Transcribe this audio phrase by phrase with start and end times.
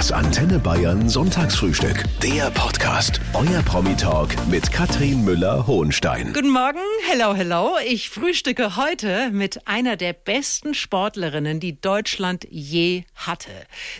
[0.00, 2.04] Das Antenne Bayern Sonntagsfrühstück.
[2.22, 3.20] Der Podcast.
[3.34, 6.32] Euer Promi-Talk mit Katrin Müller-Hohenstein.
[6.32, 6.78] Guten Morgen,
[7.10, 7.72] hello, hello.
[7.86, 13.50] Ich frühstücke heute mit einer der besten Sportlerinnen, die Deutschland je hatte.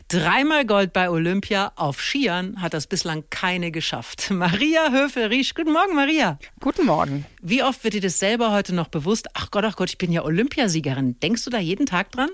[0.08, 4.30] Dreimal Gold bei Olympia, auf Skiern hat das bislang keine geschafft.
[4.30, 5.52] Maria Höfel-Riesch.
[5.52, 6.38] Guten Morgen, Maria.
[6.60, 7.26] Guten Morgen.
[7.42, 9.28] Wie oft wird dir das selber heute noch bewusst?
[9.34, 11.18] Ach Gott, ach Gott, ich bin ja Olympiasiegerin.
[11.20, 12.28] Denkst du da jeden Tag dran?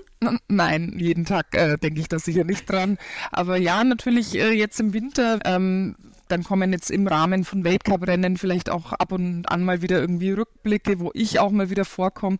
[0.49, 2.97] Nein, jeden Tag äh, denke ich da sicher nicht dran.
[3.31, 5.95] Aber ja, natürlich äh, jetzt im Winter ähm,
[6.27, 10.31] dann kommen jetzt im Rahmen von Weltcuprennen vielleicht auch ab und an mal wieder irgendwie
[10.31, 12.37] Rückblicke, wo ich auch mal wieder vorkomme.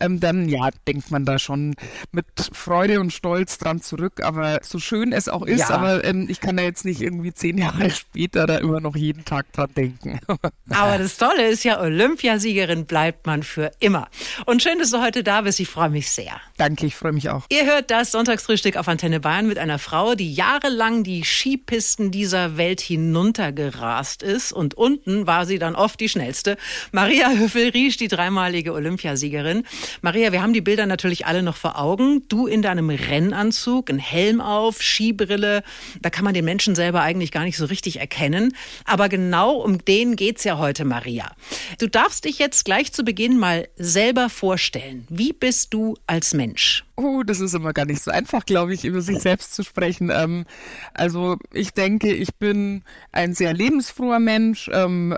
[0.00, 1.74] Ähm, dann ja, denkt man da schon
[2.12, 4.22] mit Freude und Stolz dran zurück.
[4.22, 5.70] Aber so schön es auch ist, ja.
[5.70, 9.24] aber ähm, ich kann da jetzt nicht irgendwie zehn Jahre später da immer noch jeden
[9.24, 10.20] Tag dran denken.
[10.70, 14.08] aber das Tolle ist ja, Olympiasiegerin bleibt man für immer.
[14.46, 15.60] Und schön, dass du heute da bist.
[15.60, 16.40] Ich freue mich sehr.
[16.56, 17.44] Danke, ich freue mich auch.
[17.50, 22.56] Ihr hört das Sonntagsfrühstück auf Antenne Bayern mit einer Frau, die jahrelang die Skipisten dieser
[22.56, 26.56] Welt hinunter runtergerast ist und unten war sie dann oft die schnellste.
[26.92, 29.64] Maria Höfel-Riesch, die dreimalige Olympiasiegerin.
[30.00, 32.26] Maria, wir haben die Bilder natürlich alle noch vor Augen.
[32.28, 35.62] Du in deinem Rennanzug, ein Helm auf, Skibrille.
[36.00, 38.56] Da kann man den Menschen selber eigentlich gar nicht so richtig erkennen.
[38.86, 41.30] Aber genau um den geht's ja heute, Maria.
[41.78, 45.06] Du darfst dich jetzt gleich zu Beginn mal selber vorstellen.
[45.10, 46.87] Wie bist du als Mensch?
[47.00, 50.10] Oh, das ist immer gar nicht so einfach, glaube ich, über sich selbst zu sprechen.
[50.12, 50.46] Ähm,
[50.94, 52.82] also ich denke, ich bin
[53.12, 54.68] ein sehr lebensfroher Mensch.
[54.72, 55.16] Ähm,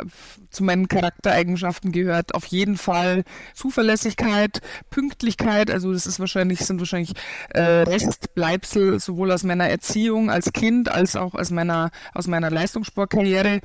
[0.51, 5.71] zu meinen Charaktereigenschaften gehört auf jeden Fall Zuverlässigkeit, Pünktlichkeit.
[5.71, 7.15] Also das ist wahrscheinlich sind wahrscheinlich
[7.55, 13.61] äh, Restbleibsel sowohl aus meiner Erziehung als Kind als auch aus meiner aus meiner Leistungssportkarriere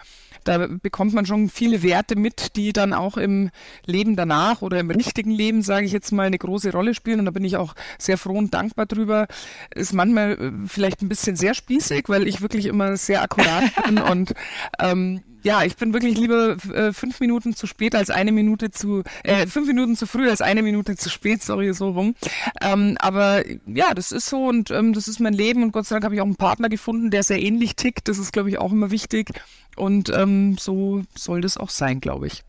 [0.45, 3.49] da bekommt man schon viele Werte mit, die dann auch im
[3.85, 7.19] Leben danach oder im richtigen Leben, sage ich jetzt mal, eine große Rolle spielen.
[7.19, 9.27] Und da bin ich auch sehr froh und dankbar drüber.
[9.73, 13.97] Ist manchmal äh, vielleicht ein bisschen sehr spießig, weil ich wirklich immer sehr akkurat bin
[13.97, 14.33] und
[14.79, 19.03] ähm, ja, ich bin wirklich lieber äh, fünf Minuten zu spät als eine Minute zu,
[19.23, 22.15] äh, fünf Minuten zu früh als eine Minute zu spät, sorry, so rum.
[22.61, 25.95] Ähm, aber ja, das ist so und ähm, das ist mein Leben und Gott sei
[25.95, 28.07] Dank habe ich auch einen Partner gefunden, der sehr ähnlich tickt.
[28.07, 29.29] Das ist, glaube ich, auch immer wichtig.
[29.75, 32.43] Und ähm, so soll das auch sein, glaube ich.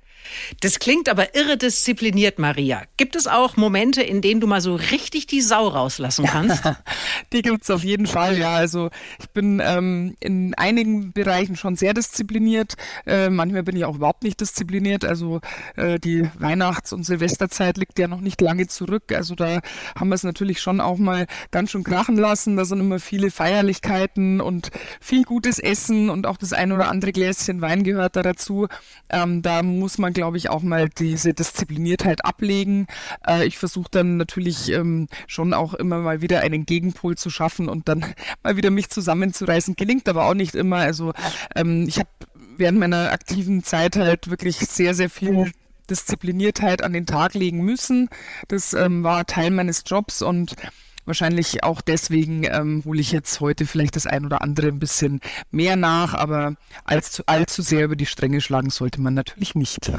[0.60, 2.82] Das klingt aber irre diszipliniert, Maria.
[2.96, 6.62] Gibt es auch Momente, in denen du mal so richtig die Sau rauslassen kannst?
[7.32, 8.54] die gibt es auf jeden Fall, ja.
[8.54, 12.74] Also ich bin ähm, in einigen Bereichen schon sehr diszipliniert.
[13.06, 15.04] Äh, manchmal bin ich auch überhaupt nicht diszipliniert.
[15.04, 15.40] Also
[15.76, 19.12] äh, die Weihnachts- und Silvesterzeit liegt ja noch nicht lange zurück.
[19.12, 19.60] Also da
[19.98, 22.56] haben wir es natürlich schon auch mal ganz schön krachen lassen.
[22.56, 27.12] Da sind immer viele Feierlichkeiten und viel gutes Essen und auch das ein oder andere
[27.12, 28.68] Gläschen Wein gehört da dazu.
[29.08, 32.86] Ähm, da muss man glaube ich, auch mal diese Diszipliniertheit ablegen.
[33.26, 37.68] Äh, ich versuche dann natürlich ähm, schon auch immer mal wieder einen Gegenpol zu schaffen
[37.68, 39.76] und dann mal wieder mich zusammenzureißen.
[39.76, 40.76] Gelingt aber auch nicht immer.
[40.78, 41.12] Also
[41.54, 42.08] ähm, ich habe
[42.56, 45.52] während meiner aktiven Zeit halt wirklich sehr, sehr viel
[45.90, 48.08] Diszipliniertheit an den Tag legen müssen.
[48.48, 50.56] Das ähm, war Teil meines Jobs und
[51.06, 55.20] wahrscheinlich auch deswegen ähm, hole ich jetzt heute vielleicht das ein oder andere ein bisschen
[55.50, 59.90] mehr nach, aber allzu, allzu sehr über die Stränge schlagen sollte man natürlich nicht.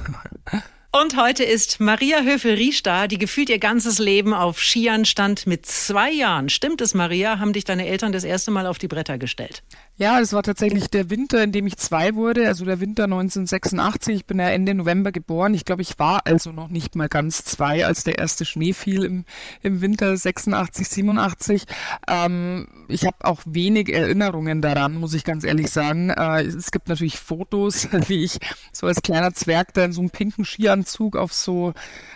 [1.01, 5.67] Und heute ist Maria Höfel-Riesch da, die gefühlt ihr ganzes Leben auf Skiern stand mit
[5.67, 6.49] zwei Jahren.
[6.49, 7.37] Stimmt es, Maria?
[7.37, 9.61] Haben dich deine Eltern das erste Mal auf die Bretter gestellt?
[9.97, 14.15] Ja, das war tatsächlich der Winter, in dem ich zwei wurde, also der Winter 1986.
[14.15, 15.53] Ich bin ja Ende November geboren.
[15.53, 19.03] Ich glaube, ich war also noch nicht mal ganz zwei, als der erste Schnee fiel
[19.03, 19.25] im,
[19.61, 21.63] im Winter 86, 87.
[22.07, 26.09] Ähm, ich habe auch wenig Erinnerungen daran, muss ich ganz ehrlich sagen.
[26.11, 28.37] Äh, es gibt natürlich Fotos, wie ich
[28.71, 31.73] so als kleiner Zwerg da in so einem pinken Skianzug auf so,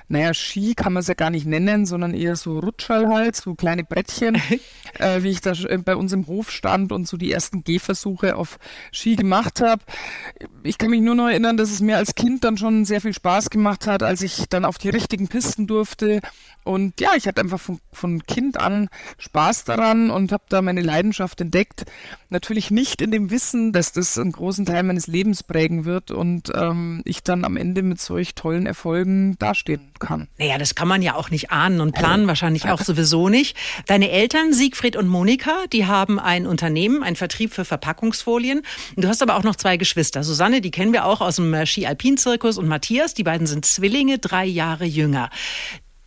[0.08, 3.56] naja, Ski kann man es ja gar nicht nennen, sondern eher so Rutschall halt, so
[3.56, 4.36] kleine Brettchen,
[5.00, 5.54] äh, wie ich da
[5.86, 8.60] bei uns im Hof stand und so die ersten Gehversuche auf
[8.92, 9.82] Ski gemacht habe.
[10.64, 13.14] Ich kann mich nur noch erinnern, dass es mir als Kind dann schon sehr viel
[13.14, 16.22] Spaß gemacht hat, als ich dann auf die richtigen Pisten durfte.
[16.64, 20.82] Und ja, ich hatte einfach von, von Kind an Spaß daran und habe da meine
[20.82, 21.86] Leidenschaft entdeckt.
[22.30, 26.52] Natürlich nicht in dem Wissen, dass das einen großen Teil meines Lebens prägen wird und
[26.54, 30.28] ähm, ich dann am Ende mit solch tollen Erfolgen dastehen kann.
[30.38, 33.58] Naja, das kann man ja auch nicht ahnen und planen wahrscheinlich auch sowieso nicht.
[33.88, 38.62] Deine Eltern, Siegfried und Monika, die haben ein Unternehmen, ein Vertrieb für Verpackungsfolien.
[38.98, 40.24] Du hast aber auch noch zwei Geschwister.
[40.24, 44.46] Susanne, die kennen wir auch aus dem Ski-Alpin-Zirkus und Matthias, die beiden sind Zwillinge, drei
[44.46, 45.30] Jahre jünger.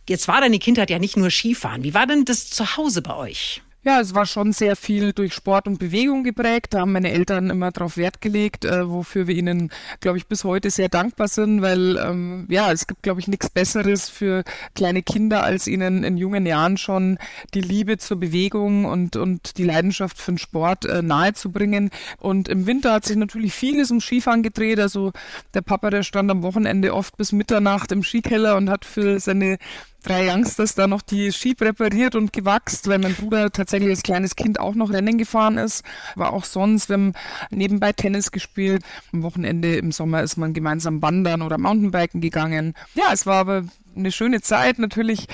[0.07, 1.83] Jetzt war deine Kindheit ja nicht nur Skifahren.
[1.83, 3.63] Wie war denn das zu Hause bei euch?
[3.87, 6.73] Ja, es war schon sehr viel durch Sport und Bewegung geprägt.
[6.73, 10.43] Da haben meine Eltern immer darauf Wert gelegt, äh, wofür wir ihnen, glaube ich, bis
[10.43, 14.43] heute sehr dankbar sind, weil ähm, ja, es gibt, glaube ich, nichts Besseres für
[14.73, 17.19] kleine Kinder, als ihnen in jungen Jahren schon
[17.53, 21.91] die Liebe zur Bewegung und, und die Leidenschaft für den Sport äh, nahezubringen.
[22.17, 24.79] Und im Winter hat sich natürlich vieles um Skifahren gedreht.
[24.79, 25.11] Also
[25.53, 29.59] der Papa, der stand am Wochenende oft bis Mitternacht im Skikeller und hat für seine
[30.05, 34.35] drei Youngsters da noch die Ski präpariert und gewachst, weil mein Bruder tatsächlich als kleines
[34.35, 35.83] Kind auch noch Rennen gefahren ist.
[36.15, 37.13] Aber auch sonst, wir haben
[37.49, 38.83] nebenbei Tennis gespielt.
[39.11, 42.73] Am Wochenende im Sommer ist man gemeinsam wandern oder Mountainbiken gegangen.
[42.93, 43.65] Ja, es war aber
[43.95, 45.27] eine schöne Zeit, natürlich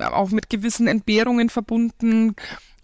[0.00, 2.34] auch mit gewissen Entbehrungen verbunden.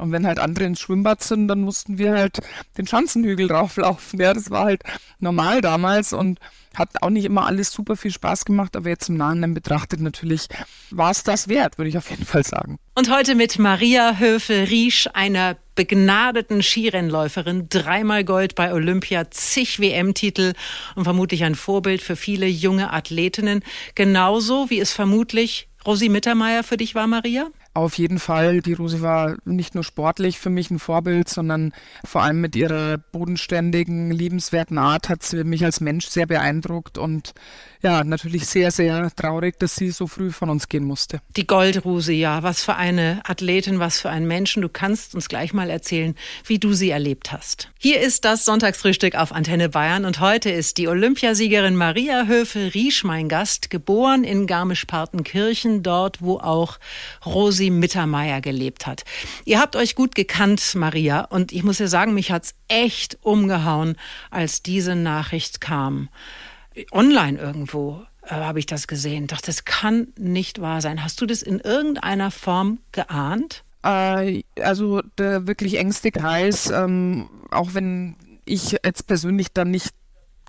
[0.01, 2.39] Und wenn halt andere ins Schwimmbad sind, dann mussten wir halt
[2.79, 4.21] den Schanzenhügel rauflaufen.
[4.21, 4.83] Ja, das war halt
[5.19, 6.41] normal damals und
[6.75, 10.47] hat auch nicht immer alles super viel Spaß gemacht, aber jetzt im Nachhinein betrachtet natürlich
[10.91, 12.79] war es das wert, würde ich auf jeden Fall sagen.
[12.95, 20.53] Und heute mit Maria Höfel-Riesch, einer begnadeten Skirennläuferin, dreimal Gold bei Olympia, zig WM-Titel
[20.95, 23.63] und vermutlich ein Vorbild für viele junge Athletinnen.
[23.95, 27.49] Genauso wie es vermutlich Rosi Mittermeier für dich war, Maria?
[27.73, 28.63] Auf jeden Fall.
[28.63, 31.73] Die Rosi war nicht nur sportlich für mich ein Vorbild, sondern
[32.05, 37.33] vor allem mit ihrer bodenständigen, liebenswerten Art hat sie mich als Mensch sehr beeindruckt und
[37.83, 41.21] ja, natürlich sehr, sehr traurig, dass sie so früh von uns gehen musste.
[41.37, 42.43] Die Goldrose, ja.
[42.43, 44.63] Was für eine Athletin, was für ein Menschen.
[44.63, 47.71] Du kannst uns gleich mal erzählen, wie du sie erlebt hast.
[47.79, 53.29] Hier ist das Sonntagsfrühstück auf Antenne Bayern und heute ist die Olympiasiegerin Maria Höfel-Riesch mein
[53.29, 56.79] Gast, geboren in Garmisch-Partenkirchen, dort, wo auch
[57.25, 59.05] Rosi Mittermeier gelebt hat.
[59.47, 63.97] Ihr habt euch gut gekannt, Maria, und ich muss ja sagen, mich hat's echt umgehauen,
[64.31, 66.11] als diese Nachricht kam
[66.93, 69.27] online irgendwo äh, habe ich das gesehen.
[69.27, 71.03] Doch das kann nicht wahr sein.
[71.03, 73.65] Hast du das in irgendeiner Form geahnt?
[73.83, 79.91] Äh, also der wirklich engste Kreis, ähm, auch wenn ich jetzt persönlich dann nicht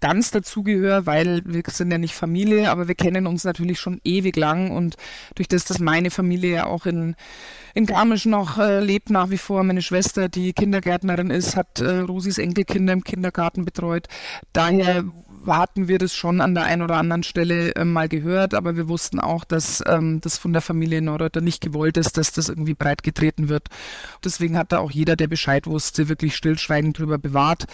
[0.01, 4.35] ganz dazugehöre, weil wir sind ja nicht Familie, aber wir kennen uns natürlich schon ewig
[4.35, 4.97] lang und
[5.35, 7.15] durch das, dass meine Familie ja auch in,
[7.75, 11.99] in Garmisch noch äh, lebt nach wie vor, meine Schwester, die Kindergärtnerin ist, hat äh,
[11.99, 14.07] Rosis Enkelkinder im Kindergarten betreut.
[14.53, 15.03] Daher
[15.47, 18.87] hatten wir das schon an der einen oder anderen Stelle äh, mal gehört, aber wir
[18.87, 22.73] wussten auch, dass ähm, das von der Familie Neureuther nicht gewollt ist, dass das irgendwie
[22.73, 23.67] breit getreten wird.
[24.23, 27.65] Deswegen hat da auch jeder, der Bescheid wusste, wirklich stillschweigend drüber bewahrt,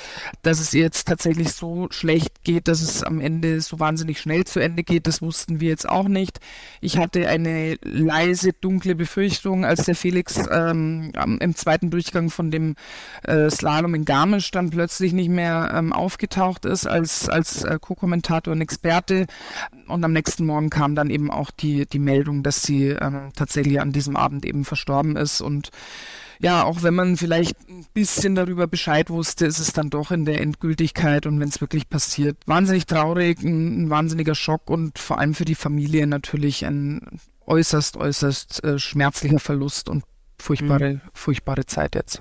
[0.42, 4.60] dass es jetzt tatsächlich so schlecht geht, dass es am Ende so wahnsinnig schnell zu
[4.60, 5.08] Ende geht.
[5.08, 6.40] Das wussten wir jetzt auch nicht.
[6.82, 12.76] Ich hatte eine leise, dunkle Befürchtung, als der Felix ähm, im zweiten Durchgang von dem
[13.24, 18.52] äh, Slalom in Garmisch dann plötzlich nicht mehr ähm, aufgetaucht ist als, als äh, Co-Kommentator
[18.52, 19.28] und Experte.
[19.88, 23.80] Und am nächsten Morgen kam dann eben auch die, die Meldung, dass sie ähm, tatsächlich
[23.80, 25.42] an diesem Abend eben verstorben ist.
[25.42, 25.70] Und
[26.40, 30.26] ja, auch wenn man vielleicht ein bisschen darüber Bescheid wusste, ist es dann doch in
[30.26, 35.20] der Endgültigkeit und wenn es wirklich passiert, wahnsinnig traurig, ein, ein, wahnsinniger Schock und vor
[35.20, 40.04] allem für die Familie natürlich ein äußerst, äußerst äh, schmerzlicher Verlust und
[40.40, 41.02] furchtbare, mhm.
[41.14, 42.20] furchtbare Zeit jetzt.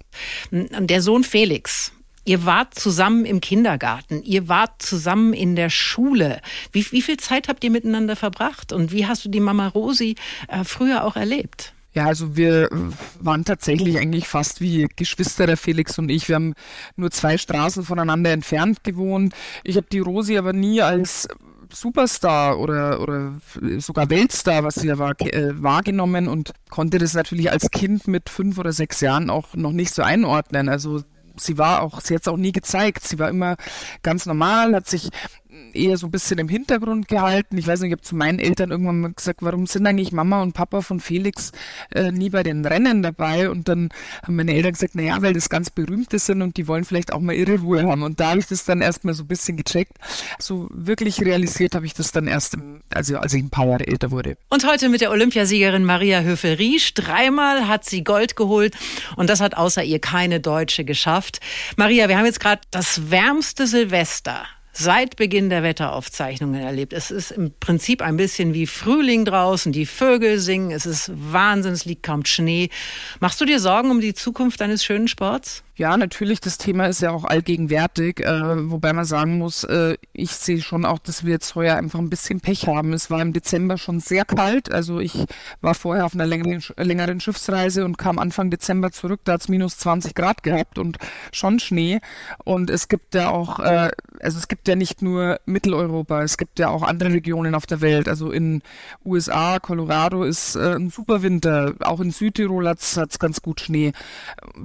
[0.50, 1.92] Der Sohn Felix,
[2.26, 6.40] Ihr wart zusammen im Kindergarten, ihr wart zusammen in der Schule.
[6.72, 10.16] Wie, wie viel Zeit habt ihr miteinander verbracht und wie hast du die Mama Rosi
[10.48, 11.72] äh, früher auch erlebt?
[11.92, 12.68] Ja, also wir
[13.20, 16.28] waren tatsächlich eigentlich fast wie Geschwister, der Felix und ich.
[16.28, 16.54] Wir haben
[16.96, 19.32] nur zwei Straßen voneinander entfernt gewohnt.
[19.62, 21.28] Ich habe die Rosi aber nie als
[21.72, 23.40] Superstar oder, oder
[23.78, 28.28] sogar Weltstar, was sie ja war, äh, wahrgenommen und konnte das natürlich als Kind mit
[28.30, 30.68] fünf oder sechs Jahren auch noch nicht so einordnen.
[30.68, 31.02] Also
[31.38, 33.06] sie war auch, sie hat es auch nie gezeigt.
[33.06, 33.56] Sie war immer
[34.02, 35.10] ganz normal, hat sich
[35.72, 37.56] eher so ein bisschen im Hintergrund gehalten.
[37.58, 40.42] Ich weiß nicht, ich habe zu meinen Eltern irgendwann mal gesagt, warum sind eigentlich Mama
[40.42, 41.52] und Papa von Felix
[41.94, 43.50] äh, nie bei den Rennen dabei?
[43.50, 43.90] Und dann
[44.22, 47.20] haben meine Eltern gesagt, naja, weil das ganz berühmte sind und die wollen vielleicht auch
[47.20, 48.02] mal ihre Ruhe haben.
[48.02, 49.92] Und da habe ich das dann erstmal so ein bisschen gecheckt.
[50.38, 52.56] So wirklich realisiert habe ich das dann erst,
[52.92, 54.36] also als ich ein paar Jahre älter wurde.
[54.48, 56.94] Und heute mit der Olympiasiegerin Maria Höfel-Riesch.
[56.94, 58.74] Dreimal hat sie Gold geholt
[59.16, 61.40] und das hat außer ihr keine Deutsche geschafft.
[61.76, 66.92] Maria, wir haben jetzt gerade das wärmste Silvester seit Beginn der Wetteraufzeichnungen erlebt.
[66.92, 71.72] Es ist im Prinzip ein bisschen wie Frühling draußen, die Vögel singen, es ist Wahnsinn,
[71.72, 72.68] es liegt kaum Schnee.
[73.20, 75.62] Machst du dir Sorgen um die Zukunft deines schönen Sports?
[75.78, 80.30] Ja, natürlich, das Thema ist ja auch allgegenwärtig, äh, wobei man sagen muss, äh, ich
[80.30, 82.94] sehe schon auch, dass wir jetzt heuer einfach ein bisschen Pech haben.
[82.94, 85.26] Es war im Dezember schon sehr kalt, also ich
[85.60, 89.48] war vorher auf einer längeren, längeren Schiffsreise und kam Anfang Dezember zurück, da hat es
[89.48, 90.96] minus 20 Grad gehabt und
[91.30, 92.00] schon Schnee.
[92.42, 93.90] Und es gibt ja auch, äh,
[94.20, 97.82] also es gibt ja nicht nur Mitteleuropa, es gibt ja auch andere Regionen auf der
[97.82, 98.08] Welt.
[98.08, 98.62] Also in
[99.04, 103.92] USA, Colorado ist äh, ein super Winter, auch in Südtirol hat es ganz gut Schnee.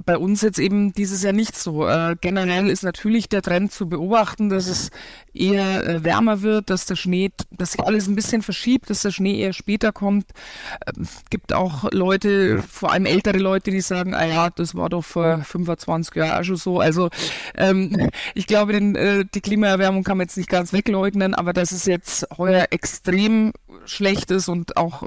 [0.06, 1.88] Bei uns jetzt eben dieses Jahr nicht so.
[1.88, 4.90] Äh, generell ist natürlich der Trend zu beobachten, dass es
[5.34, 9.10] eher äh, wärmer wird, dass der Schnee, dass sich alles ein bisschen verschiebt, dass der
[9.10, 10.26] Schnee eher später kommt.
[10.86, 15.02] Ähm, gibt auch Leute, vor allem ältere Leute, die sagen, ah ja, das war doch
[15.02, 16.78] vor 25 Jahren schon so.
[16.78, 17.10] Also
[17.56, 21.72] ähm, ich glaube, den, äh, die Klimaerwärmung kann man jetzt nicht ganz wegleugnen, aber dass
[21.72, 23.52] es jetzt heuer extrem
[23.86, 25.02] schlecht ist und auch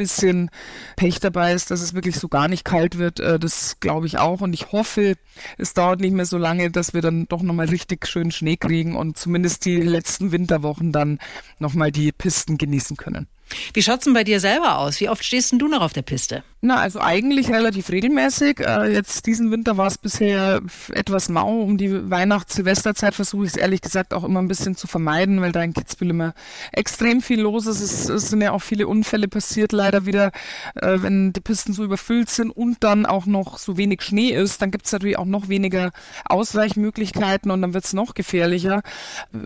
[0.00, 0.50] bisschen
[0.96, 3.20] Pech dabei ist, dass es wirklich so gar nicht kalt wird.
[3.20, 4.40] Äh, das glaube ich auch.
[4.40, 5.16] Und ich hoffe,
[5.58, 8.96] es dauert nicht mehr so lange, dass wir dann doch nochmal richtig schön Schnee kriegen
[8.96, 11.18] und zumindest die letzten Winterwochen dann
[11.58, 13.26] nochmal die Pisten genießen können.
[13.74, 15.00] Wie schaut's denn bei dir selber aus?
[15.00, 16.42] Wie oft stehst denn du noch auf der Piste?
[16.62, 18.60] Na, also eigentlich relativ regelmäßig.
[18.60, 20.60] Äh, jetzt diesen Winter war es bisher
[20.92, 21.60] etwas mau.
[21.62, 25.52] Um die Weihnachts-Silvesterzeit versuche ich es ehrlich gesagt auch immer ein bisschen zu vermeiden, weil
[25.52, 26.34] da in Kitzbühel immer
[26.72, 27.80] extrem viel los ist.
[27.80, 30.32] Es, es sind ja auch viele Unfälle passiert, leider wieder,
[30.74, 34.60] äh, wenn die Pisten so überfüllt sind und dann auch noch so wenig Schnee ist,
[34.60, 35.92] dann gibt es natürlich auch noch weniger
[36.26, 38.82] Ausweichmöglichkeiten und dann wird es noch gefährlicher.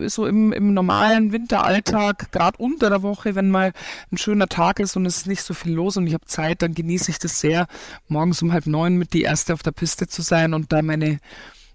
[0.07, 3.71] So im, im normalen Winteralltag, gerade unter der Woche, wenn mal
[4.11, 6.61] ein schöner Tag ist und es ist nicht so viel los und ich habe Zeit,
[6.61, 7.67] dann genieße ich das sehr,
[8.07, 11.19] morgens um halb neun mit die Erste auf der Piste zu sein und da meine,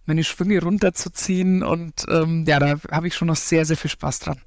[0.06, 1.62] meine Schwünge runterzuziehen.
[1.62, 4.40] Und ähm, ja, da habe ich schon noch sehr, sehr viel Spaß dran.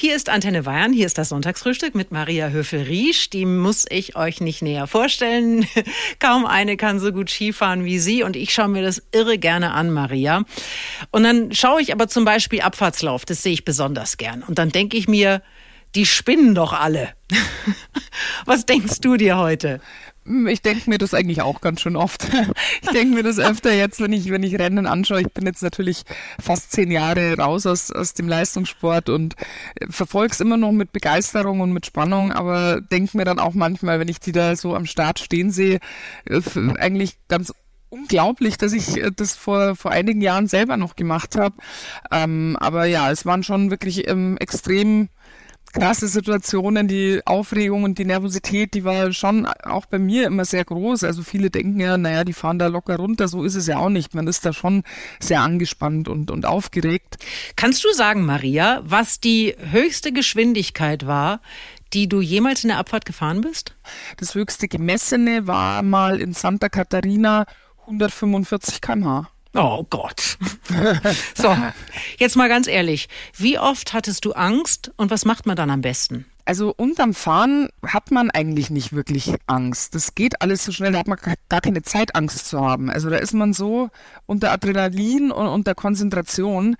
[0.00, 3.30] Hier ist Antenne Bayern, hier ist das Sonntagsfrühstück mit Maria Höfel-Riesch.
[3.30, 5.66] Die muss ich euch nicht näher vorstellen.
[6.20, 9.72] Kaum eine kann so gut Skifahren wie sie und ich schaue mir das irre gerne
[9.72, 10.44] an, Maria.
[11.10, 14.44] Und dann schaue ich aber zum Beispiel Abfahrtslauf, das sehe ich besonders gern.
[14.44, 15.42] Und dann denke ich mir,
[15.94, 17.10] die spinnen doch alle.
[18.44, 19.80] Was denkst du dir heute?
[20.48, 22.26] Ich denke mir das eigentlich auch ganz schön oft.
[22.82, 25.20] Ich denke mir das öfter jetzt, wenn ich, wenn ich Rennen anschaue.
[25.20, 26.04] Ich bin jetzt natürlich
[26.40, 29.34] fast zehn Jahre raus aus, aus dem Leistungssport und
[29.90, 34.00] verfolge es immer noch mit Begeisterung und mit Spannung, aber denke mir dann auch manchmal,
[34.00, 35.80] wenn ich die da so am Start stehen sehe,
[36.26, 36.40] äh,
[36.78, 37.52] eigentlich ganz
[37.90, 41.56] unglaublich, dass ich äh, das vor, vor einigen Jahren selber noch gemacht habe.
[42.10, 45.08] Ähm, aber ja, es waren schon wirklich ähm, extrem
[45.72, 50.64] krasse Situationen, die Aufregung und die Nervosität, die war schon auch bei mir immer sehr
[50.64, 51.04] groß.
[51.04, 53.88] Also viele denken ja, naja, die fahren da locker runter, so ist es ja auch
[53.88, 54.14] nicht.
[54.14, 54.82] Man ist da schon
[55.20, 57.16] sehr angespannt und, und aufgeregt.
[57.56, 61.40] Kannst du sagen, Maria, was die höchste Geschwindigkeit war,
[61.92, 63.76] die du jemals in der Abfahrt gefahren bist?
[64.18, 67.46] Das höchste gemessene war mal in Santa Catarina
[67.86, 69.28] 145 km/h.
[69.54, 70.38] Oh Gott.
[71.34, 71.56] so,
[72.18, 73.08] jetzt mal ganz ehrlich.
[73.36, 76.26] Wie oft hattest du Angst und was macht man dann am besten?
[76.44, 79.94] Also unterm Fahren hat man eigentlich nicht wirklich Angst.
[79.94, 81.18] Das geht alles so schnell, da hat man
[81.50, 82.88] gar keine Zeit, Angst zu haben.
[82.88, 83.90] Also da ist man so
[84.24, 86.76] unter Adrenalin und unter Konzentration.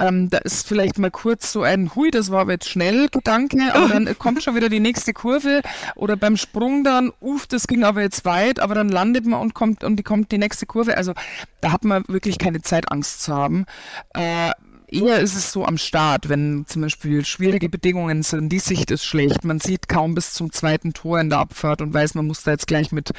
[0.00, 3.74] Ähm, da ist vielleicht mal kurz so ein Hui, das war aber jetzt schnell Gedanke,
[3.74, 5.62] aber dann kommt schon wieder die nächste Kurve
[5.94, 9.54] oder beim Sprung dann, uff, das ging aber jetzt weit, aber dann landet man und
[9.54, 10.96] kommt und die kommt die nächste Kurve.
[10.96, 11.12] Also
[11.60, 13.66] da hat man wirklich keine Zeit, Angst zu haben.
[14.14, 14.52] Äh,
[14.92, 19.04] Eher ist es so am Start, wenn zum Beispiel schwierige Bedingungen sind, die Sicht ist
[19.04, 22.42] schlecht, man sieht kaum bis zum zweiten Tor in der Abfahrt und weiß, man muss
[22.42, 23.12] da jetzt gleich mit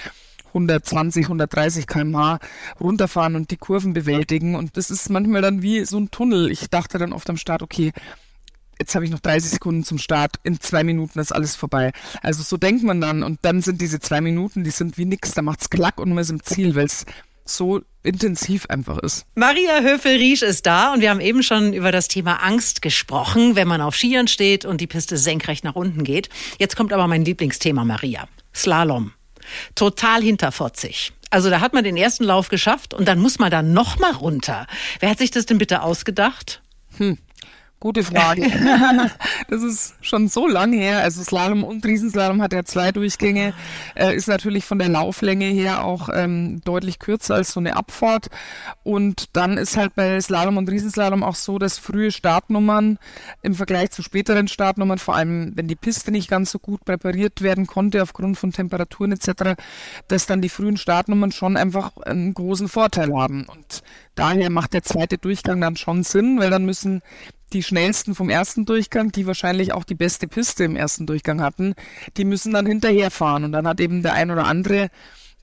[0.52, 2.40] 120, 130 km/h
[2.80, 4.56] runterfahren und die Kurven bewältigen.
[4.56, 6.52] Und das ist manchmal dann wie so ein Tunnel.
[6.52, 7.92] Ich dachte dann oft am Start, okay,
[8.80, 11.92] jetzt habe ich noch 30 Sekunden zum Start, in zwei Minuten ist alles vorbei.
[12.22, 15.34] Also so denkt man dann und dann sind diese zwei Minuten, die sind wie nix,
[15.34, 17.06] da macht's klack und man ist im Ziel, weil es
[17.46, 19.26] so intensiv einfach ist.
[19.36, 23.68] Maria Höfel-Riesch ist da und wir haben eben schon über das Thema Angst gesprochen, wenn
[23.68, 26.30] man auf Skiern steht und die Piste senkrecht nach unten geht.
[26.58, 28.28] Jetzt kommt aber mein Lieblingsthema, Maria.
[28.54, 29.14] Slalom.
[29.76, 31.14] Total hinterfotzig.
[31.30, 34.12] Also da hat man den ersten Lauf geschafft und dann muss man da noch mal
[34.14, 34.68] runter.
[35.00, 36.62] Wer hat sich das denn bitte ausgedacht?
[36.98, 37.18] Hm.
[37.82, 38.44] Gute Frage.
[39.50, 41.00] das ist schon so lang her.
[41.00, 43.56] Also Slalom und Riesenslalom hat ja zwei Durchgänge,
[43.96, 48.28] äh, ist natürlich von der Lauflänge her auch ähm, deutlich kürzer als so eine Abfahrt.
[48.84, 53.00] Und dann ist halt bei Slalom und Riesenslalom auch so, dass frühe Startnummern
[53.42, 57.42] im Vergleich zu späteren Startnummern, vor allem wenn die Piste nicht ganz so gut präpariert
[57.42, 59.60] werden konnte aufgrund von Temperaturen etc.,
[60.08, 63.48] dass dann die frühen Startnummern schon einfach einen großen Vorteil haben.
[63.48, 63.82] Und
[64.14, 67.02] daher macht der zweite Durchgang dann schon Sinn, weil dann müssen
[67.54, 71.76] die schnellsten vom ersten Durchgang, die wahrscheinlich auch die beste Piste im ersten Durchgang hatten,
[72.18, 73.44] die müssen dann hinterherfahren.
[73.44, 74.90] Und dann hat eben der ein oder andere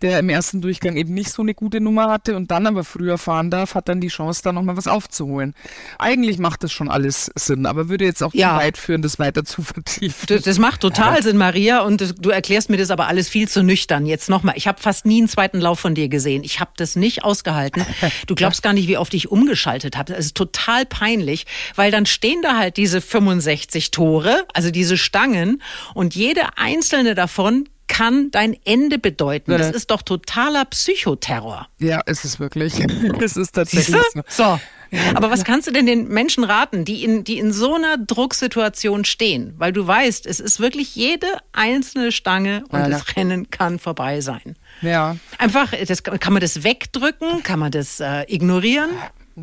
[0.03, 3.19] der im ersten Durchgang eben nicht so eine gute Nummer hatte und dann aber früher
[3.19, 5.55] fahren darf, hat dann die Chance, da nochmal was aufzuholen.
[5.99, 8.55] Eigentlich macht das schon alles Sinn, aber würde jetzt auch ja.
[8.55, 10.27] zu weit führen, das weiter zu vertiefen.
[10.29, 11.23] Das, das macht total ja.
[11.23, 14.07] Sinn, Maria, und das, du erklärst mir das aber alles viel zu nüchtern.
[14.07, 16.45] Jetzt nochmal, ich habe fast nie einen zweiten Lauf von dir gesehen.
[16.45, 17.85] Ich habe das nicht ausgehalten.
[18.27, 20.13] Du glaubst gar nicht, wie oft ich umgeschaltet habe.
[20.13, 25.63] Das ist total peinlich, weil dann stehen da halt diese 65 Tore, also diese Stangen,
[25.95, 29.51] und jede einzelne davon kann dein Ende bedeuten.
[29.51, 31.69] Das ist doch totaler Psychoterror.
[31.79, 32.75] Ja, ist es wirklich.
[33.21, 34.23] Es ist tatsächlich so.
[34.29, 34.61] so.
[35.15, 39.05] Aber was kannst du denn den Menschen raten, die in, die in so einer Drucksituation
[39.05, 39.55] stehen?
[39.59, 44.21] Weil du weißt, es ist wirklich jede einzelne Stange und ja, das Rennen kann vorbei
[44.21, 44.57] sein.
[44.81, 45.17] Ja.
[45.37, 47.43] Einfach, das, kann man das wegdrücken?
[47.43, 48.91] Kann man das äh, ignorieren?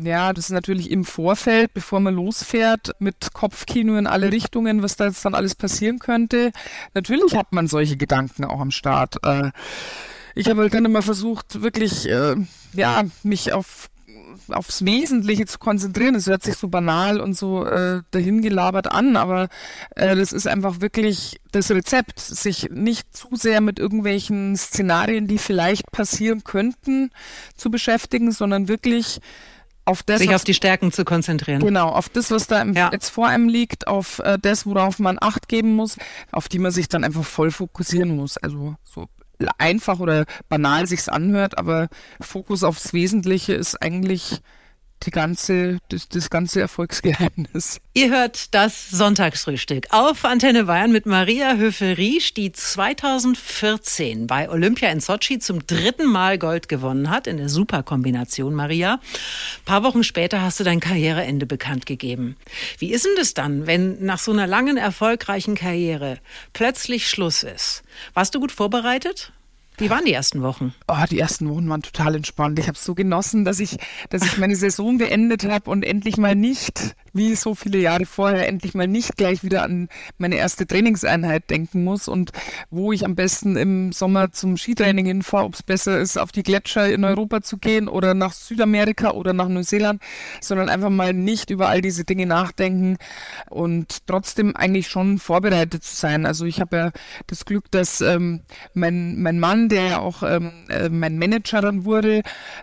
[0.02, 4.96] Ja, das ist natürlich im Vorfeld, bevor man losfährt, mit Kopfkino in alle Richtungen, was
[4.96, 6.52] da jetzt dann alles passieren könnte.
[6.94, 9.16] Natürlich hat man solche Gedanken auch am Start.
[9.24, 9.52] Äh,
[10.34, 12.36] ich habe halt dann immer versucht, wirklich, äh,
[12.74, 13.88] ja, mich auf
[14.48, 16.14] aufs Wesentliche zu konzentrieren.
[16.14, 19.48] Es hört sich so banal und so äh, dahingelabert an, aber
[19.94, 25.38] äh, das ist einfach wirklich das Rezept, sich nicht zu sehr mit irgendwelchen Szenarien, die
[25.38, 27.10] vielleicht passieren könnten,
[27.56, 29.20] zu beschäftigen, sondern wirklich
[29.86, 31.60] auf das, sich auf die Stärken zu konzentrieren.
[31.60, 32.90] Genau, auf das, was da ja.
[32.92, 35.96] jetzt vor einem liegt, auf äh, das, worauf man Acht geben muss,
[36.32, 38.36] auf die man sich dann einfach voll fokussieren muss.
[38.36, 39.06] Also so
[39.58, 41.88] einfach oder banal sich's anhört, aber
[42.20, 44.40] Fokus aufs Wesentliche ist eigentlich
[45.02, 47.80] die ganze, das, das ganze Erfolgsgeheimnis.
[47.94, 55.00] Ihr hört das Sonntagsfrühstück auf Antenne Bayern mit Maria Höfel-Riesch, die 2014 bei Olympia in
[55.00, 58.94] Sochi zum dritten Mal Gold gewonnen hat in der Superkombination, Maria.
[58.94, 62.36] Ein paar Wochen später hast du dein Karriereende bekannt gegeben.
[62.78, 66.18] Wie ist denn das dann, wenn nach so einer langen, erfolgreichen Karriere
[66.52, 67.82] plötzlich Schluss ist?
[68.14, 69.32] Warst du gut vorbereitet?
[69.78, 70.74] Wie waren die ersten Wochen?
[70.88, 72.58] Oh, die ersten Wochen waren total entspannt.
[72.58, 73.76] Ich habe es so genossen, dass ich,
[74.08, 78.48] dass ich meine Saison beendet habe und endlich mal nicht wie so viele Jahre vorher
[78.48, 82.32] endlich mal nicht gleich wieder an meine erste Trainingseinheit denken muss und
[82.70, 86.42] wo ich am besten im Sommer zum Skitraining hinfahre, ob es besser ist, auf die
[86.42, 90.02] Gletscher in Europa zu gehen oder nach Südamerika oder nach Neuseeland,
[90.40, 92.96] sondern einfach mal nicht über all diese Dinge nachdenken
[93.50, 96.26] und trotzdem eigentlich schon vorbereitet zu sein.
[96.26, 96.92] Also ich habe ja
[97.26, 98.42] das Glück, dass ähm,
[98.74, 102.22] mein, mein Mann, der ja auch ähm, äh, mein Manager dann wurde,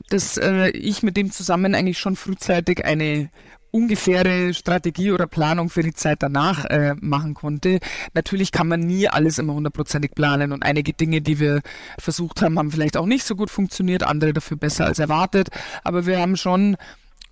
[0.09, 3.29] dass äh, ich mit dem zusammen eigentlich schon frühzeitig eine
[3.73, 7.79] ungefähre Strategie oder Planung für die Zeit danach äh, machen konnte.
[8.13, 11.61] Natürlich kann man nie alles immer hundertprozentig planen und einige Dinge, die wir
[11.97, 15.49] versucht haben, haben vielleicht auch nicht so gut funktioniert, andere dafür besser als erwartet.
[15.83, 16.77] Aber wir haben schon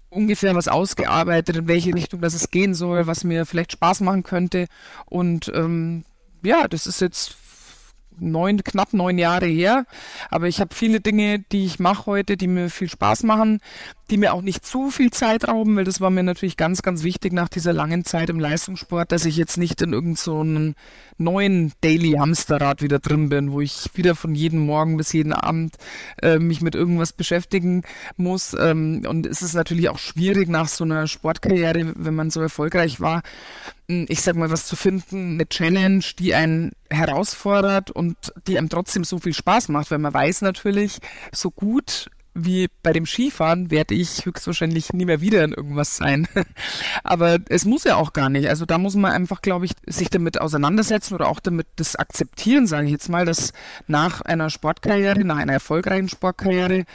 [0.10, 4.24] ungefähr was ausgearbeitet, in welche Richtung das es gehen soll, was mir vielleicht Spaß machen
[4.24, 4.66] könnte.
[5.06, 6.06] Und ähm,
[6.42, 7.38] ja, das ist jetzt
[8.20, 9.86] neun, knapp neun Jahre her.
[10.30, 13.60] Aber ich habe viele Dinge, die ich mache heute, die mir viel Spaß machen,
[14.12, 17.04] die mir auch nicht zu viel Zeit rauben, weil das war mir natürlich ganz, ganz
[17.04, 20.74] wichtig nach dieser langen Zeit im Leistungssport, dass ich jetzt nicht in irgendeinem so
[21.18, 25.78] neuen Daily Hamsterrad wieder drin bin, wo ich wieder von jedem Morgen bis jeden Abend
[26.22, 27.84] äh, mich mit irgendwas beschäftigen
[28.18, 28.54] muss.
[28.60, 33.00] Ähm, und es ist natürlich auch schwierig nach so einer Sportkarriere, wenn man so erfolgreich
[33.00, 33.22] war,
[33.88, 38.68] hm, ich sag mal, was zu finden, eine Challenge, die einen herausfordert und die einem
[38.68, 41.00] trotzdem so viel Spaß macht, weil man weiß natürlich,
[41.32, 46.28] so gut wie bei dem Skifahren werde ich höchstwahrscheinlich nie mehr wieder in irgendwas sein.
[47.04, 48.48] Aber es muss ja auch gar nicht.
[48.48, 52.68] Also da muss man einfach, glaube ich, sich damit auseinandersetzen oder auch damit das akzeptieren,
[52.68, 53.54] sage ich jetzt mal, dass
[53.88, 56.86] nach einer Sportkarriere, nach einer erfolgreichen Sportkarriere,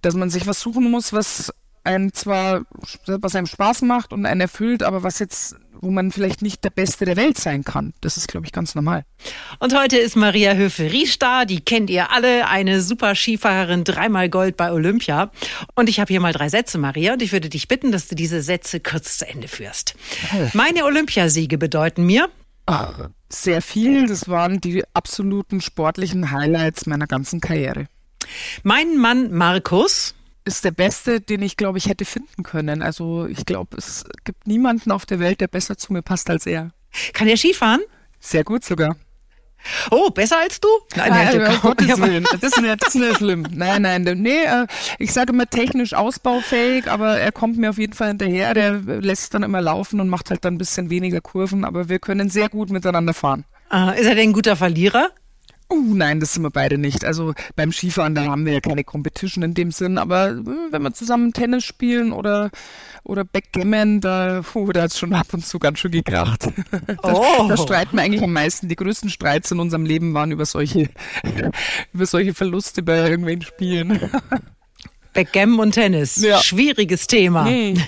[0.00, 1.52] dass man sich was suchen muss, was
[1.84, 2.62] einen zwar,
[3.06, 6.70] was einem Spaß macht und einen erfüllt, aber was jetzt wo man vielleicht nicht der
[6.70, 7.92] Beste der Welt sein kann.
[8.00, 9.04] Das ist, glaube ich, ganz normal.
[9.58, 11.44] Und heute ist Maria Höfe-Ries da.
[11.44, 12.46] Die kennt ihr alle.
[12.46, 15.32] Eine super Skifahrerin, dreimal Gold bei Olympia.
[15.74, 17.14] Und ich habe hier mal drei Sätze, Maria.
[17.14, 19.94] Und ich würde dich bitten, dass du diese Sätze kurz zu Ende führst.
[20.54, 22.28] Meine Olympiasiege bedeuten mir,
[22.66, 24.06] Ach, sehr viel.
[24.06, 27.88] Das waren die absoluten sportlichen Highlights meiner ganzen Karriere.
[28.62, 30.14] Mein Mann Markus
[30.44, 32.82] ist der beste, den ich, glaube ich, hätte finden können.
[32.82, 36.46] Also ich glaube, es gibt niemanden auf der Welt, der besser zu mir passt als
[36.46, 36.72] er.
[37.12, 37.80] Kann er Skifahren?
[38.20, 38.96] Sehr gut sogar.
[39.90, 40.68] Oh, besser als du?
[40.96, 42.24] Nein, nein, nein Gottes Willen.
[42.24, 43.46] Das ist nicht, das ist nicht schlimm.
[43.52, 44.66] Nein, nein, nee, äh,
[44.98, 48.54] ich sage immer technisch ausbaufähig, aber er kommt mir auf jeden Fall hinterher.
[48.54, 52.00] Der lässt dann immer laufen und macht halt dann ein bisschen weniger Kurven, aber wir
[52.00, 53.44] können sehr gut miteinander fahren.
[53.72, 55.10] Uh, ist er denn ein guter Verlierer?
[55.72, 57.04] Uh, nein, das sind wir beide nicht.
[57.04, 60.82] Also beim Skifahren, da haben wir ja keine Competition in dem Sinn, aber äh, wenn
[60.82, 62.50] wir zusammen Tennis spielen oder,
[63.04, 66.46] oder Backgammon, da, uh, da hat schon ab und zu ganz schön gekracht.
[67.02, 67.46] Oh.
[67.48, 68.68] da, da streiten wir eigentlich am meisten.
[68.68, 70.90] Die größten Streits in unserem Leben waren über solche,
[71.92, 74.10] über solche Verluste bei irgendwelchen Spielen.
[75.14, 76.16] Backgammon und Tennis.
[76.16, 76.42] Ja.
[76.42, 77.46] Schwieriges Thema.
[77.46, 77.82] Hm.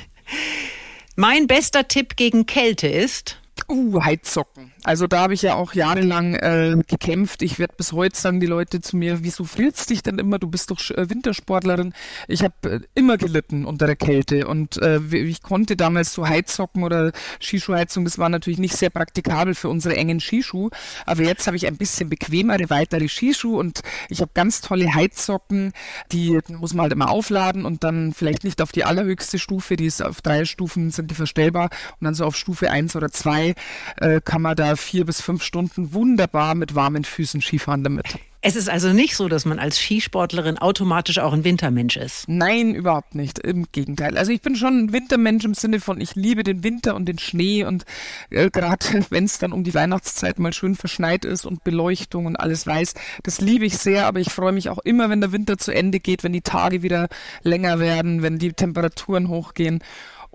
[1.17, 3.39] Mein bester Tipp gegen Kälte ist?
[3.69, 4.74] Uh, Heizsocken.
[4.87, 7.41] Also da habe ich ja auch jahrelang äh, gekämpft.
[7.41, 10.39] Ich werde bis heute sagen die Leute zu mir, wieso frierst dich denn immer?
[10.39, 11.95] Du bist doch äh, Wintersportlerin.
[12.29, 16.85] Ich habe äh, immer gelitten unter der Kälte und äh, ich konnte damals so Heizsocken
[16.85, 20.69] oder Skischuhheizung, das war natürlich nicht sehr praktikabel für unsere engen Skischuhe.
[21.07, 25.73] Aber jetzt habe ich ein bisschen bequemere, weitere Skischuhe und ich habe ganz tolle Heizsocken,
[26.13, 29.87] die muss man halt immer aufladen und dann vielleicht nicht auf die allerhöchste Stufe, die
[29.87, 31.71] ist auf drei Stufen, sind die verstellbar
[32.01, 33.55] und dann so auf Stufe eins oder zwei
[33.97, 38.07] äh, kann man da vier bis fünf Stunden wunderbar mit warmen Füßen Skifahren damit.
[38.47, 42.29] Es ist also nicht so, dass man als Skisportlerin automatisch auch ein Wintermensch ist.
[42.29, 43.39] Nein, überhaupt nicht.
[43.39, 44.19] Im Gegenteil.
[44.19, 47.19] Also ich bin schon ein Wintermensch im Sinne von, ich liebe den Winter und den
[47.19, 47.87] Schnee und
[48.29, 52.37] äh, gerade wenn es dann um die Weihnachtszeit mal schön verschneit ist und Beleuchtung und
[52.37, 55.57] alles weiß, das liebe ich sehr, aber ich freue mich auch immer, wenn der Winter
[55.57, 57.09] zu Ende geht, wenn die Tage wieder
[57.45, 59.83] länger werden, wenn die Temperaturen hochgehen.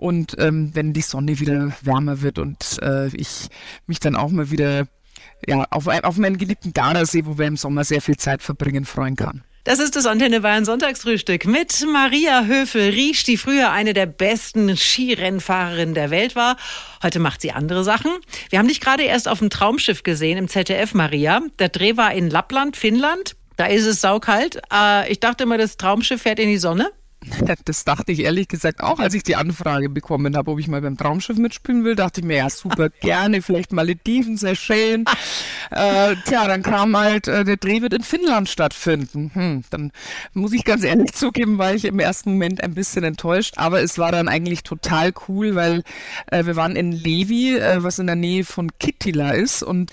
[0.00, 3.48] Und ähm, wenn die Sonne wieder wärmer wird und äh, ich
[3.86, 4.86] mich dann auch mal wieder
[5.46, 9.14] ja, auf, auf meinen geliebten Gardasee, wo wir im Sommer sehr viel Zeit verbringen, freuen
[9.14, 9.44] kann.
[9.64, 15.94] Das ist das Antenne Bayern Sonntagsfrühstück mit Maria Höfel-Riesch, die früher eine der besten Skirennfahrerinnen
[15.94, 16.56] der Welt war.
[17.02, 18.10] Heute macht sie andere Sachen.
[18.48, 21.42] Wir haben dich gerade erst auf dem Traumschiff gesehen im ZDF, Maria.
[21.58, 23.36] Der Dreh war in Lappland, Finnland.
[23.58, 24.62] Da ist es saukalt.
[24.72, 26.90] Äh, ich dachte immer, das Traumschiff fährt in die Sonne.
[27.64, 30.80] Das dachte ich ehrlich gesagt auch, als ich die Anfrage bekommen habe, ob ich mal
[30.80, 31.94] beim Traumschiff mitspielen will.
[31.94, 35.04] Dachte ich mir, ja super, gerne, vielleicht Malediven, Seychellen.
[35.70, 39.30] äh, tja, dann kam halt, äh, der Dreh wird in Finnland stattfinden.
[39.34, 39.92] Hm, dann
[40.32, 43.98] muss ich ganz ehrlich zugeben, war ich im ersten Moment ein bisschen enttäuscht, aber es
[43.98, 45.82] war dann eigentlich total cool, weil
[46.30, 49.92] äh, wir waren in Levi, äh, was in der Nähe von Kittila ist und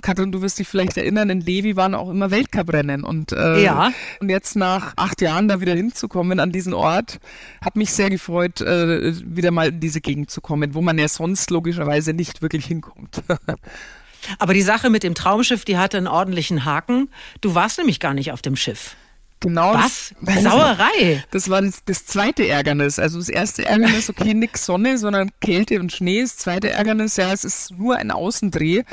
[0.00, 3.92] Katrin, du wirst dich vielleicht erinnern, in Levi waren auch immer Weltcuprennen und, äh, ja.
[4.20, 7.20] und jetzt nach acht Jahren da wieder hinzukommen an diesen Ort,
[7.60, 11.08] hat mich sehr gefreut, äh, wieder mal in diese Gegend zu kommen, wo man ja
[11.08, 13.22] sonst logischerweise nicht wirklich hinkommt.
[14.38, 17.10] Aber die Sache mit dem Traumschiff, die hatte einen ordentlichen Haken.
[17.42, 18.96] Du warst nämlich gar nicht auf dem Schiff.
[19.44, 19.74] Genau.
[19.74, 20.14] Was?
[20.22, 21.22] Das, Sauerei.
[21.30, 22.98] Das war das, das, zweite Ärgernis.
[22.98, 26.22] Also das erste Ärgernis, okay, nix Sonne, sondern Kälte und Schnee.
[26.22, 28.84] Das zweite Ärgernis, ja, es ist nur ein Außendreh.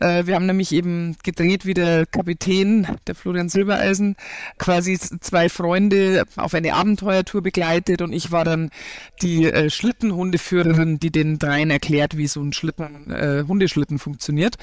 [0.00, 4.16] Äh, wir haben nämlich eben gedreht, wie der Kapitän, der Florian Silbereisen,
[4.56, 8.70] quasi zwei Freunde auf eine Abenteuertour begleitet und ich war dann
[9.20, 14.56] die äh, Schlittenhundeführerin, die den dreien erklärt, wie so ein Schlitten, äh, Hundeschlitten funktioniert.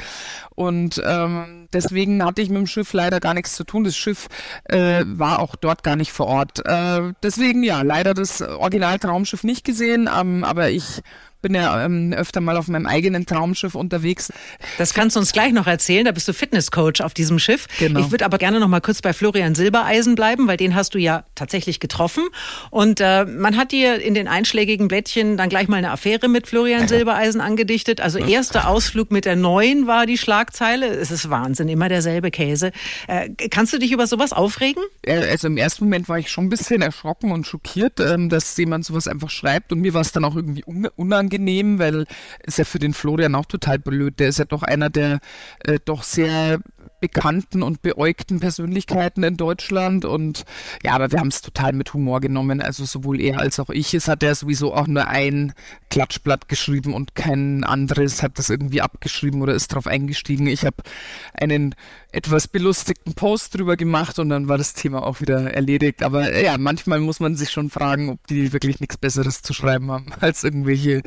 [0.56, 3.84] Und ähm, deswegen hatte ich mit dem Schiff leider gar nichts zu tun.
[3.84, 4.28] Das Schiff
[4.64, 6.66] äh, war auch dort gar nicht vor Ort.
[6.66, 11.02] Äh, deswegen ja, leider das Original Traumschiff nicht gesehen, ähm, aber ich
[11.46, 14.34] bin ja ähm, öfter mal auf meinem eigenen Traumschiff unterwegs.
[14.80, 16.04] Das kannst du uns gleich noch erzählen.
[16.04, 17.68] Da bist du Fitnesscoach auf diesem Schiff.
[17.78, 18.00] Genau.
[18.00, 20.98] Ich würde aber gerne noch mal kurz bei Florian Silbereisen bleiben, weil den hast du
[20.98, 22.24] ja tatsächlich getroffen.
[22.72, 26.48] Und äh, man hat dir in den einschlägigen Blättchen dann gleich mal eine Affäre mit
[26.48, 28.02] Florian Silbereisen angedichtet.
[28.02, 30.88] Also erster Ausflug mit der neuen war die Schlagzeile.
[30.88, 32.72] Es ist Wahnsinn, immer derselbe Käse.
[33.06, 34.82] Äh, kannst du dich über sowas aufregen?
[35.08, 38.84] Also im ersten Moment war ich schon ein bisschen erschrocken und schockiert, ähm, dass jemand
[38.84, 39.72] sowas einfach schreibt.
[39.72, 40.64] Und mir war es dann auch irgendwie
[40.96, 42.06] unangenehm unangenehm, weil
[42.44, 44.20] es ja für den Florian auch total blöd.
[44.20, 45.20] Der ist ja doch einer der
[45.64, 46.60] äh, doch sehr
[47.02, 50.46] bekannten und beäugten Persönlichkeiten in Deutschland und
[50.84, 53.94] ja, aber wir haben es total mit Humor genommen, also sowohl er als auch ich.
[53.94, 55.54] Es hat ja sowieso auch nur ein
[55.90, 60.48] Klatschblatt geschrieben und kein anderes hat das irgendwie abgeschrieben oder ist drauf eingestiegen.
[60.48, 60.78] Ich habe
[61.34, 61.76] einen
[62.16, 66.02] etwas belustigten Post drüber gemacht und dann war das Thema auch wieder erledigt.
[66.02, 69.54] Aber äh, ja, manchmal muss man sich schon fragen, ob die wirklich nichts Besseres zu
[69.54, 71.02] schreiben haben, als irgendwelche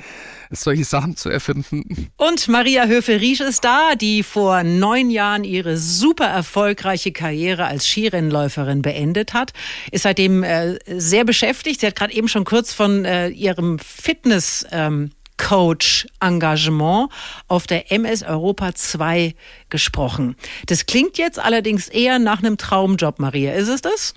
[0.51, 2.11] solche Sachen zu erfinden.
[2.17, 8.83] Und Maria Höfel-Riesch ist da, die vor neun Jahren ihre super erfolgreiche Karriere als Skirennläuferin
[8.83, 9.53] beendet hat,
[9.91, 11.81] ist seitdem äh, sehr beschäftigt.
[11.81, 17.11] Sie hat gerade eben schon kurz von äh, ihrem Fitness ähm, Coach-Engagement
[17.47, 19.35] auf der MS Europa 2
[19.71, 20.37] gesprochen.
[20.67, 23.55] Das klingt jetzt allerdings eher nach einem Traumjob, Maria.
[23.55, 24.13] Ist es das?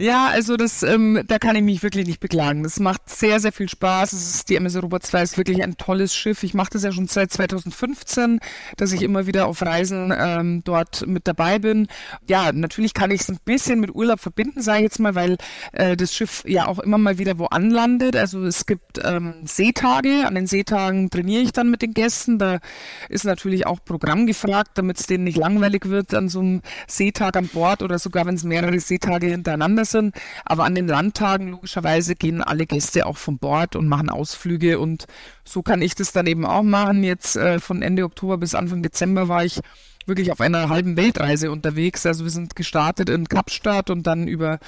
[0.00, 2.62] Ja, also das, ähm, da kann ich mich wirklich nicht beklagen.
[2.62, 4.12] Das macht sehr, sehr viel Spaß.
[4.12, 6.44] Es ist, die MS Europa 2 ist wirklich ein tolles Schiff.
[6.44, 8.38] Ich mache das ja schon seit 2015,
[8.76, 11.88] dass ich immer wieder auf Reisen ähm, dort mit dabei bin.
[12.28, 15.36] Ja, natürlich kann ich es ein bisschen mit Urlaub verbinden, sage ich jetzt mal, weil
[15.72, 18.14] äh, das Schiff ja auch immer mal wieder wo anlandet.
[18.14, 20.24] Also es gibt ähm, Seetage.
[20.24, 22.38] An den Seetagen trainiere ich dann mit den Gästen.
[22.38, 22.60] Da
[23.08, 27.36] ist natürlich auch Programm gefragt damit es denen nicht langweilig wird an so einem Seetag
[27.36, 30.14] an Bord oder sogar wenn es mehrere Seetage hintereinander sind.
[30.44, 35.06] Aber an den Landtagen logischerweise gehen alle Gäste auch von Bord und machen Ausflüge und
[35.44, 37.02] so kann ich das dann eben auch machen.
[37.04, 39.60] Jetzt äh, von Ende Oktober bis Anfang Dezember war ich
[40.08, 42.04] wirklich auf einer halben Weltreise unterwegs.
[42.06, 44.58] Also wir sind gestartet in Kapstadt und dann über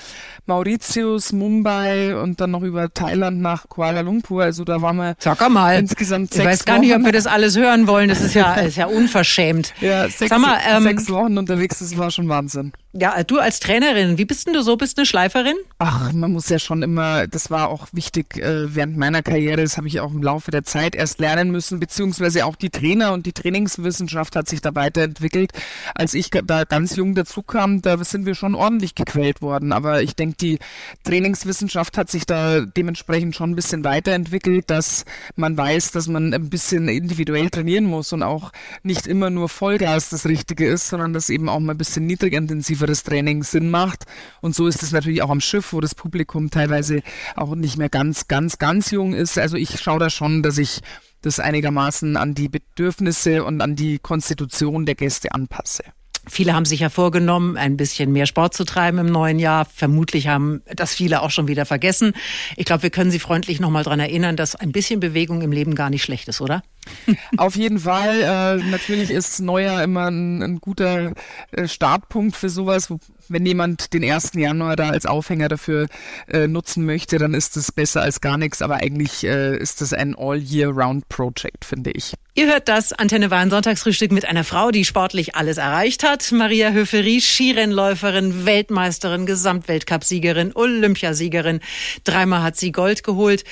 [0.47, 4.43] Mauritius, Mumbai und dann noch über Thailand nach Kuala Lumpur.
[4.45, 6.83] Also da waren wir Sag mal, insgesamt sechs Ich weiß gar Wochen.
[6.83, 8.09] nicht, ob wir das alles hören wollen.
[8.09, 9.73] Das ist ja, ist ja unverschämt.
[9.81, 12.73] Ja, sechs, Sag mal, ähm, sechs Wochen unterwegs, das war schon Wahnsinn.
[12.93, 14.77] Ja, du als Trainerin, wie bist denn du so?
[14.77, 15.55] Bist du eine Schleiferin?
[15.79, 19.77] Ach, man muss ja schon immer, das war auch wichtig äh, während meiner Karriere, das
[19.77, 23.27] habe ich auch im Laufe der Zeit erst lernen müssen, beziehungsweise auch die Trainer und
[23.27, 25.53] die Trainingswissenschaft hat sich da weiterentwickelt.
[25.95, 29.71] Als ich da ganz jung dazu kam, da sind wir schon ordentlich gequält worden.
[29.71, 30.59] Aber ich denke, die
[31.05, 35.05] Trainingswissenschaft hat sich da dementsprechend schon ein bisschen weiterentwickelt, dass
[35.37, 38.51] man weiß, dass man ein bisschen individuell trainieren muss und auch
[38.83, 42.80] nicht immer nur Vollgas das Richtige ist, sondern dass eben auch mal ein bisschen niedrigintensiv
[42.81, 44.05] intensiveres Training Sinn macht.
[44.41, 47.03] Und so ist es natürlich auch am Schiff, wo das Publikum teilweise
[47.37, 49.39] auch nicht mehr ganz, ganz, ganz jung ist.
[49.39, 50.81] Also ich schaue da schon, dass ich
[51.23, 55.85] das einigermaßen an die Bedürfnisse und an die Konstitution der Gäste anpasse.
[56.31, 59.65] Viele haben sich ja vorgenommen, ein bisschen mehr Sport zu treiben im neuen Jahr.
[59.65, 62.13] Vermutlich haben das viele auch schon wieder vergessen.
[62.57, 65.75] Ich glaube, wir können Sie freundlich nochmal daran erinnern, dass ein bisschen Bewegung im Leben
[65.75, 66.63] gar nicht schlecht ist, oder?
[67.37, 68.21] Auf jeden Fall.
[68.21, 71.15] Äh, natürlich ist Neujahr immer ein, ein guter
[71.51, 72.89] äh, Startpunkt für sowas.
[73.31, 74.33] Wenn jemand den 1.
[74.35, 75.87] Januar da als Aufhänger dafür
[76.27, 78.61] äh, nutzen möchte, dann ist das besser als gar nichts.
[78.61, 82.15] Aber eigentlich äh, ist das ein All-Year-Round-Project, finde ich.
[82.35, 86.33] Ihr hört das Antenne Bayern Sonntagsfrühstück mit einer Frau, die sportlich alles erreicht hat.
[86.33, 91.61] Maria Höferi, Skirennläuferin, Weltmeisterin, Gesamtweltcupsiegerin, Olympiasiegerin.
[92.03, 93.45] Dreimal hat sie Gold geholt.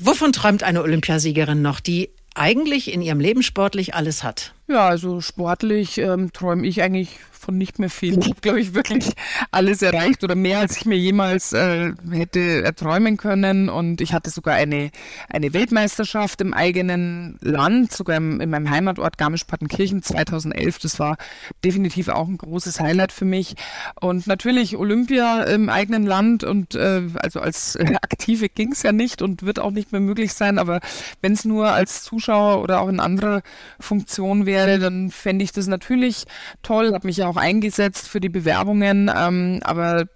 [0.00, 4.54] Wovon träumt eine Olympiasiegerin noch, die eigentlich in ihrem Leben sportlich alles hat?
[4.66, 7.10] Ja, also sportlich ähm, träume ich eigentlich
[7.44, 8.18] von nicht mehr viel.
[8.18, 9.12] Ich habe, glaube ich, wirklich
[9.50, 13.68] alles erreicht oder mehr, als ich mir jemals äh, hätte erträumen können.
[13.68, 14.90] Und ich hatte sogar eine,
[15.28, 20.78] eine Weltmeisterschaft im eigenen Land, sogar im, in meinem Heimatort Garmisch-Partenkirchen 2011.
[20.78, 21.16] Das war
[21.64, 23.56] definitiv auch ein großes Highlight für mich.
[24.00, 28.92] Und natürlich Olympia im eigenen Land und äh, also als äh, Aktive ging es ja
[28.92, 30.58] nicht und wird auch nicht mehr möglich sein.
[30.58, 30.80] Aber
[31.20, 33.42] wenn es nur als Zuschauer oder auch in anderer
[33.78, 36.24] Funktion wäre, dann fände ich das natürlich
[36.62, 36.94] toll.
[36.94, 40.06] Habe mich ja auch auch eingesetzt für die Bewerbungen, ähm, aber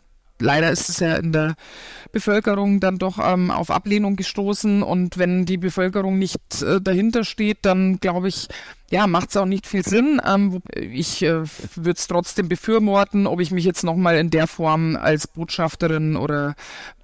[0.40, 1.54] leider ist es ja in der
[2.12, 7.59] Bevölkerung dann doch ähm, auf Ablehnung gestoßen und wenn die Bevölkerung nicht äh, dahinter steht,
[7.62, 8.48] dann glaube ich,
[8.90, 10.20] ja, macht es auch nicht viel Sinn.
[10.26, 11.42] Ähm, ich äh,
[11.74, 16.54] würde es trotzdem befürworten, ob ich mich jetzt nochmal in der Form als Botschafterin oder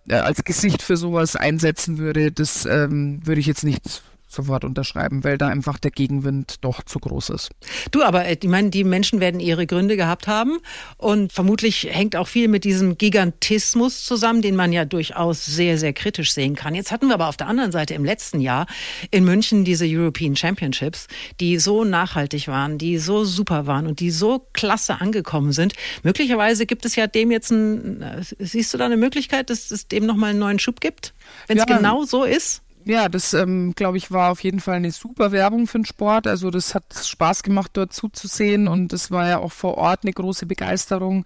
[0.08, 4.02] äh, als Gesicht für sowas einsetzen würde, das ähm, würde ich jetzt nicht
[4.34, 7.50] sofort unterschreiben, weil da einfach der Gegenwind doch zu groß ist.
[7.90, 10.58] Du, aber äh, ich meine, die Menschen werden ihre Gründe gehabt haben
[10.96, 15.92] und vermutlich hängt auch viel mit diesem Gigantismus zusammen, den man ja durchaus sehr, sehr
[15.92, 16.74] kritisch sehen kann.
[16.74, 18.66] Jetzt hatten wir aber auf der anderen Seite im letzten Jahr
[19.10, 21.06] in München diese European Championships,
[21.40, 25.74] die so nachhaltig waren, die so super waren und die so klasse angekommen sind.
[26.02, 29.88] Möglicherweise gibt es ja dem jetzt ein, äh, siehst du da eine Möglichkeit, dass es
[29.88, 31.14] dem nochmal einen neuen Schub gibt?
[31.46, 32.63] Wenn es ja, genau so ist?
[32.86, 36.26] Ja, das ähm, glaube ich war auf jeden Fall eine super Werbung für den Sport.
[36.26, 40.12] Also das hat Spaß gemacht, dort zuzusehen und es war ja auch vor Ort eine
[40.12, 41.24] große Begeisterung.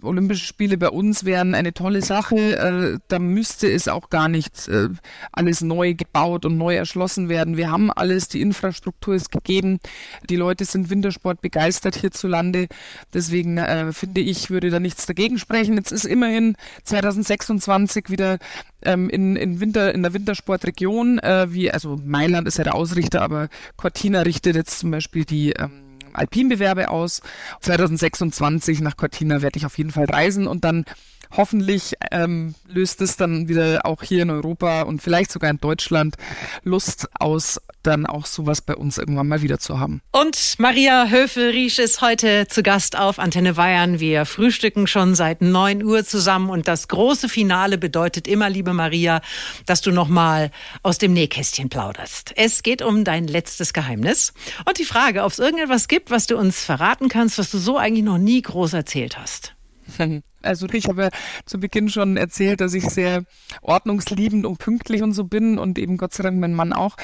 [0.00, 2.36] Olympische Spiele bei uns wären eine tolle Sache.
[2.36, 4.90] Äh, da müsste es auch gar nicht äh,
[5.32, 7.56] alles neu gebaut und neu erschlossen werden.
[7.56, 9.80] Wir haben alles, die Infrastruktur ist gegeben.
[10.30, 12.68] Die Leute sind Wintersport begeistert hierzulande.
[13.12, 15.74] Deswegen äh, finde ich, würde da nichts dagegen sprechen.
[15.74, 18.38] Jetzt ist immerhin 2026 wieder
[18.84, 23.22] ähm, in, in Winter, in der Wintersportregion, äh, wie, also Mailand ist ja der Ausrichter,
[23.22, 25.70] aber Cortina richtet jetzt zum Beispiel die ähm,
[26.12, 27.22] Alpinbewerbe aus.
[27.60, 30.84] 2026 nach Cortina werde ich auf jeden Fall reisen und dann
[31.36, 36.16] hoffentlich ähm, löst es dann wieder auch hier in Europa und vielleicht sogar in Deutschland
[36.62, 40.02] Lust aus, dann auch sowas bei uns irgendwann mal wieder zu haben.
[40.12, 44.00] Und Maria Höfel-Riesch ist heute zu Gast auf Antenne Bayern.
[44.00, 49.20] Wir frühstücken schon seit 9 Uhr zusammen und das große Finale bedeutet immer, liebe Maria,
[49.66, 50.50] dass du nochmal
[50.82, 52.32] aus dem Nähkästchen plauderst.
[52.36, 54.32] Es geht um dein letztes Geheimnis
[54.66, 57.78] und die Frage, ob es irgendetwas gibt, was du uns verraten kannst, was du so
[57.78, 59.54] eigentlich noch nie groß erzählt hast.
[60.42, 61.10] Also ich habe
[61.46, 63.24] zu Beginn schon erzählt, dass ich sehr
[63.60, 66.96] ordnungsliebend und pünktlich und so bin und eben Gott sei Dank mein Mann auch.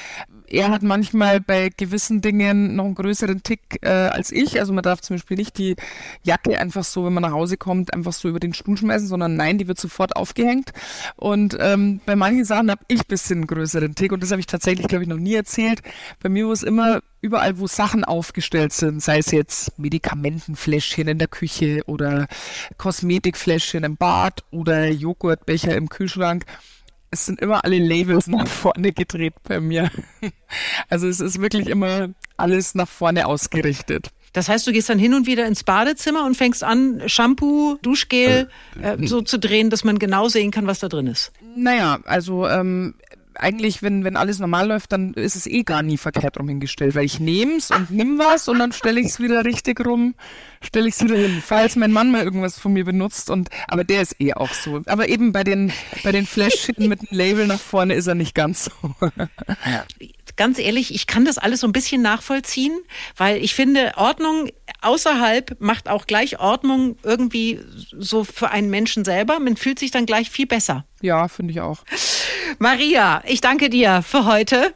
[0.50, 4.58] Er hat manchmal bei gewissen Dingen noch einen größeren Tick äh, als ich.
[4.61, 5.76] Also man darf zum Beispiel nicht die
[6.22, 9.37] Jacke einfach so, wenn man nach Hause kommt, einfach so über den Stuhl schmeißen, sondern
[9.37, 10.72] nein, die wird sofort aufgehängt.
[11.16, 14.46] Und ähm, bei manchen Sachen habe ich bisschen einen größeren Tick und das habe ich
[14.46, 15.82] tatsächlich, glaube ich, noch nie erzählt.
[16.22, 21.18] Bei mir war es immer überall, wo Sachen aufgestellt sind, sei es jetzt Medikamentenfläschchen in
[21.18, 22.26] der Küche oder
[22.76, 26.44] Kosmetikfläschchen im Bad oder Joghurtbecher im Kühlschrank,
[27.10, 29.90] es sind immer alle Labels nach vorne gedreht bei mir.
[30.88, 34.10] Also es ist wirklich immer alles nach vorne ausgerichtet.
[34.32, 38.48] Das heißt, du gehst dann hin und wieder ins Badezimmer und fängst an, Shampoo, Duschgel
[38.80, 41.32] äh, äh, so zu drehen, dass man genau sehen kann, was da drin ist.
[41.56, 42.94] Naja, also ähm,
[43.38, 46.94] eigentlich, wenn, wenn alles normal läuft, dann ist es eh gar nie verkehrt rum hingestellt,
[46.94, 50.14] weil ich nehme es und nimm was und dann stelle ich es wieder richtig rum,
[50.61, 53.85] stelle ich es wieder hin, falls mein Mann mal irgendwas von mir benutzt und, aber
[53.85, 54.83] der ist eh auch so.
[54.87, 55.72] Aber eben bei den,
[56.03, 58.94] bei den Flash-Shitten mit dem Label nach vorne ist er nicht ganz so.
[60.38, 62.79] Ganz ehrlich, ich kann das alles so ein bisschen nachvollziehen,
[63.16, 64.48] weil ich finde, Ordnung
[64.81, 67.59] außerhalb macht auch gleich Ordnung irgendwie
[67.98, 69.40] so für einen Menschen selber.
[69.40, 70.85] Man fühlt sich dann gleich viel besser.
[71.03, 71.83] Ja, finde ich auch.
[72.61, 74.72] Maria, ich danke dir für heute.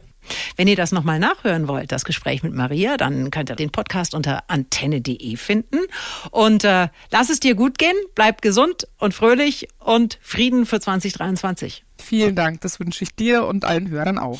[0.55, 4.13] Wenn ihr das nochmal nachhören wollt, das Gespräch mit Maria, dann könnt ihr den Podcast
[4.13, 5.79] unter antenne.de finden.
[6.31, 11.83] Und äh, lass es dir gut gehen, bleib gesund und fröhlich und Frieden für 2023.
[11.97, 14.39] Vielen Dank, das wünsche ich dir und allen Hörern auch.